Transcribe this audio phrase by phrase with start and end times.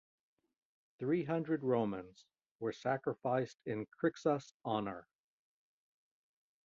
[0.97, 2.25] Three hundred Romans
[2.59, 5.07] were sacrificed in Crixus' honor.